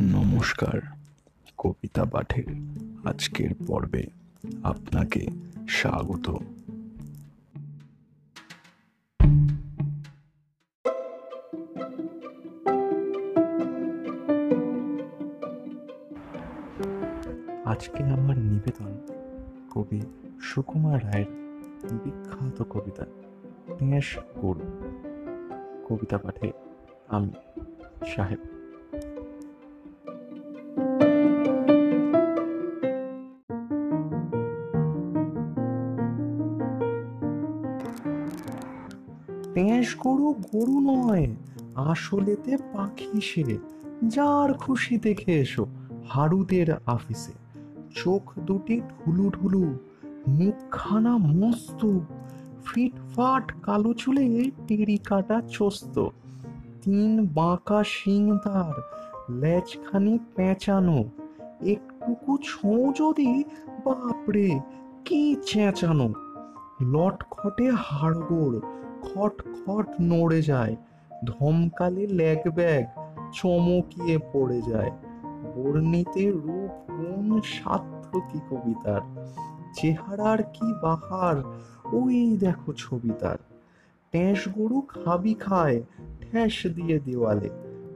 নমস্কার, 0.00 0.80
কবিতা 1.58 2.04
পাঠের 2.04 2.44
আজকের 3.04 3.50
পর্বে 3.66 4.06
আপনাকে 4.62 5.26
স্বাগত। 5.68 6.30
আজকে 17.64 18.04
আমার 18.04 18.38
নিবেদন 18.38 18.98
কবি 19.70 20.00
সুকুমার 20.40 21.04
রায়ের 21.04 21.26
বিখ্যাত 22.04 22.62
কবিতা 22.70 23.06
ন্যাস 23.82 24.18
গরু। 24.36 24.66
কবিতা 25.88 26.18
পাঠে 26.18 26.52
আমি 27.08 27.32
সাহেব 28.06 28.55
তেঁস 39.56 39.96
গরু 39.98 40.32
গরু 40.32 40.80
নয়, 40.80 41.26
আসলেতে 41.74 42.56
পাখি 42.56 43.20
সে। 43.20 43.58
যার 44.08 44.52
খুশি 44.52 44.98
দেখে 44.98 45.32
এসো 45.32 45.66
হারুদের 46.08 46.66
আফিসে। 46.86 47.32
চোখ 47.94 48.38
দুটি 48.38 48.80
ঢুলু 48.80 49.30
ঢুলু, 49.30 49.78
মুখখানা 50.28 51.16
মস্ত। 51.16 51.98
ফিটফাট 52.64 53.52
কালো 53.62 53.94
চুলে 53.94 54.50
টেরি 54.66 54.98
কাটা 54.98 55.42
চস্ত। 55.48 56.06
তিন 56.82 57.26
বাঁকা 57.26 57.84
শিং 57.84 58.38
তার, 58.44 58.80
লেজখানি 59.32 60.18
পেঁচানো। 60.36 61.04
একটুকু 61.62 62.38
ছোঁ 62.42 62.92
যদি, 62.92 63.44
বাপরে, 63.84 64.60
কি 65.04 65.36
চেঁচানো। 65.46 66.12
লটখটে 66.80 67.70
হাড়গোড় 67.76 68.60
খট 69.06 69.42
খট 69.42 69.86
নড়ে 70.00 70.42
যায়। 70.42 70.76
ধমকালে 71.24 72.06
ল্যাগ 72.06 72.50
ব্যাগ 72.54 72.84
চমকিয়ে 73.32 74.18
পড়ে 74.32 74.62
যায়। 74.68 74.90
বর্ণিতে 75.54 76.30
রূপ 76.30 76.90
গুণ 76.90 77.40
সার্থকী 77.40 78.38
কবিতার? 78.50 79.00
চেহারার 79.74 80.42
কি 80.42 80.74
বাহার? 80.82 81.36
ওই 81.96 82.36
দেখো 82.36 82.72
ছবি 82.72 83.10
তার। 83.20 83.38
ট্যাঁস 84.10 84.48
গরু 84.48 84.80
খাবি 84.80 85.34
খায় 85.34 85.82
ঠ্যাস 86.20 86.66
দিয়ে 86.66 86.98
দেওয়ালে। 86.98 87.50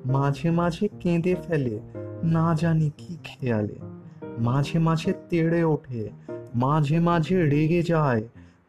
মাঝে 0.06 0.50
মাঝে 0.50 0.88
কেঁদে 1.00 1.34
ফেলে 1.46 1.80
না 2.22 2.54
জানি 2.54 2.90
কি 2.98 3.16
খেয়ালে। 3.24 3.76
মাঝে 4.38 4.78
মাঝে 4.78 5.12
তেড়ে 5.30 5.64
ওঠে, 5.64 6.10
মাঝে 6.54 7.00
মাঝে 7.00 7.46
রেগে 7.46 7.82
যায়, 7.82 8.22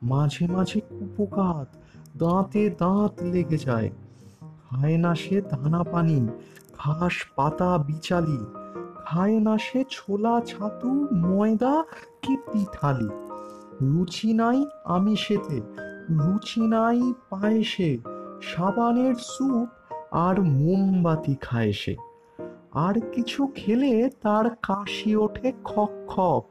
মাঝে 0.03 0.47
মাঝে 0.47 0.79
কুপকাত 0.79 1.77
দাঁতে 2.17 2.69
দাঁত 2.69 3.11
লেগে 3.21 3.57
যায়। 3.57 3.89
খায় 4.69 4.97
না 4.97 5.15
সে 5.15 5.41
দানা 5.41 5.83
পানি, 5.83 6.27
ঘাস 6.73 7.13
পাতা 7.35 7.77
বিচালি। 7.77 8.37
খায় 9.05 9.39
না 9.39 9.57
সে 9.57 9.83
ছোলা, 9.89 10.41
ছাতু, 10.41 11.07
ময়দা 11.15 11.83
কি 12.21 12.37
পিঠালি 12.37 13.09
রুচি 13.81 14.33
নাই 14.33 14.65
আমিষেতে, 14.85 15.61
রুচি 16.09 16.61
নাই 16.61 17.13
পায়েসে। 17.29 17.97
সাবানের 18.41 19.15
স্যুপ 19.15 19.69
আর 20.11 20.41
মোমবাতি 20.41 21.35
খায় 21.41 21.71
সে। 21.71 21.95
আর 22.71 22.99
কিছু 22.99 23.47
খেলে 23.55 24.09
তার 24.21 24.49
কাশি 24.49 25.15
ওঠে 25.15 25.51
খক 25.63 25.89
খক। 26.07 26.45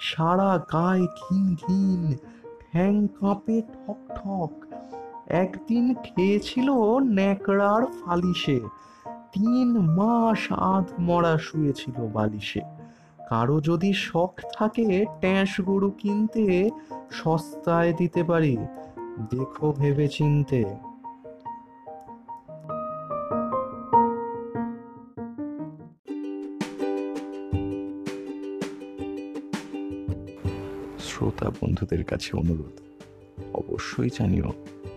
সারা 0.00 0.58
গায়ে 0.72 1.06
ঘিন 1.06 1.54
ঘিন, 1.54 2.16
ঠ্যাং 2.70 3.08
কাঁপে 3.08 3.62
ঠক 3.62 3.96
ঠক। 4.14 4.63
একদিন 5.28 5.94
খেয়েছিল 5.94 6.70
ন্যাকড়ার 7.00 7.86
ফালিশে। 7.86 8.60
তিন 9.32 9.78
মাস 9.78 10.52
আধ 10.52 10.92
মরা 10.98 11.38
শুয়েছিল 11.38 11.96
বালিশে। 12.06 12.60
কারও 13.28 13.60
যদি 13.60 13.92
শখ 13.92 14.32
থাকে 14.52 15.04
ট্যাঁস 15.20 15.60
গরু 15.60 15.90
কিনতে, 15.90 16.70
সস্তায় 17.10 17.92
দিতে 17.92 18.24
পারি, 18.24 18.56
দেখো 19.30 19.72
ভেবে 19.72 20.08
চিনতে 20.08 20.64
শ্রোতা 30.98 31.50
বন্ধুদের 31.50 32.04
কাছে 32.04 32.30
অনুরোধ, 32.36 32.76
অবশ্যই 33.54 34.10
জানিও 34.18 34.52